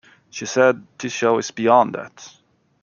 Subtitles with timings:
[0.31, 2.35] She said, This show is beyond that.